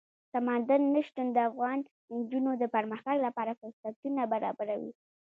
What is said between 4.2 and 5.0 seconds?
برابروي.